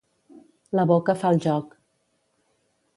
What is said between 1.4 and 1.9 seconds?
joc.